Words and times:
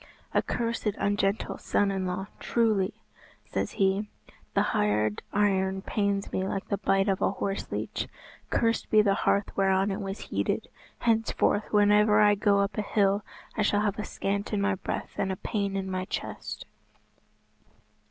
"A 0.33 0.41
cursed 0.41 0.95
ungentle 0.97 1.59
son 1.59 1.91
in 1.91 2.07
law, 2.07 2.25
truly," 2.39 2.95
says 3.45 3.73
he, 3.73 4.09
"the 4.55 4.63
hard 4.73 5.21
iron 5.31 5.83
pains 5.83 6.31
me 6.31 6.41
like 6.43 6.69
the 6.69 6.79
bite 6.79 7.07
of 7.07 7.21
a 7.21 7.29
horse 7.29 7.71
leech. 7.71 8.07
Cursed 8.49 8.89
be 8.89 9.03
the 9.03 9.13
hearth 9.13 9.55
whereon 9.55 9.91
it 9.91 10.01
was 10.01 10.17
heated! 10.31 10.69
Henceforth 11.01 11.71
whenever 11.71 12.19
I 12.19 12.33
go 12.33 12.61
up 12.61 12.79
a 12.79 12.81
hill, 12.81 13.23
I 13.55 13.61
shall 13.61 13.81
have 13.81 13.99
a 13.99 14.03
scant 14.03 14.51
in 14.53 14.59
my 14.59 14.73
breath 14.73 15.11
and 15.19 15.31
a 15.31 15.35
pain 15.35 15.75
in 15.77 15.91
my 15.91 16.05
chest." 16.05 16.65